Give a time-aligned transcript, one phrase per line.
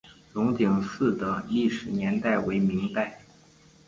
[0.33, 3.21] 龙井寺的历史年代为明代。